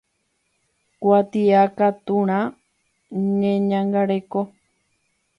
Kuatiakaturã 1.01 2.39
Ñeñangareko. 3.39 4.41